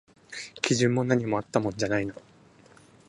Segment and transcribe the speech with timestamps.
[0.63, 2.15] 基準も何もあったもんじゃないな